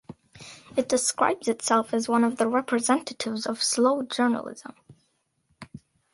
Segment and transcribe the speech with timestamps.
[0.75, 4.73] It describes itself as one of the representatives of slow journalism.